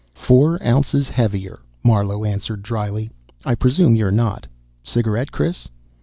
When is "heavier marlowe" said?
1.09-2.25